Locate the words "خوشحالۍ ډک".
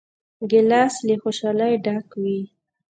1.23-2.07